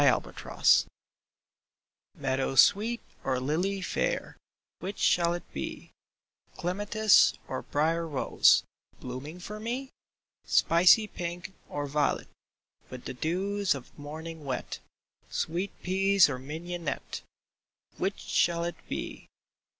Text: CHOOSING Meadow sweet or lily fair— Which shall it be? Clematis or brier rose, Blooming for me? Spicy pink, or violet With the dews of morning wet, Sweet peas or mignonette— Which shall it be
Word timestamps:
CHOOSING 0.01 0.87
Meadow 2.15 2.55
sweet 2.55 3.01
or 3.23 3.39
lily 3.39 3.81
fair— 3.81 4.35
Which 4.79 4.97
shall 4.97 5.35
it 5.35 5.43
be? 5.53 5.91
Clematis 6.57 7.35
or 7.47 7.61
brier 7.61 8.07
rose, 8.07 8.63
Blooming 8.99 9.39
for 9.39 9.59
me? 9.59 9.91
Spicy 10.43 11.05
pink, 11.05 11.53
or 11.69 11.85
violet 11.85 12.29
With 12.89 13.05
the 13.05 13.13
dews 13.13 13.75
of 13.75 13.95
morning 13.95 14.43
wet, 14.43 14.79
Sweet 15.29 15.69
peas 15.83 16.31
or 16.31 16.39
mignonette— 16.39 17.21
Which 17.99 18.21
shall 18.21 18.63
it 18.63 18.77
be 18.89 19.27